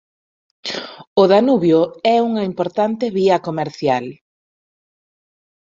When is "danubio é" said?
1.33-2.17